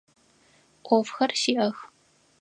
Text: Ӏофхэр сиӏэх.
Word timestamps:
Ӏофхэр 0.85 1.31
сиӏэх. 1.41 1.77